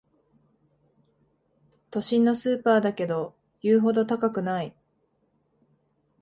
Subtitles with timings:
[1.91, 4.75] 都心のスーパーだけど言うほど高くない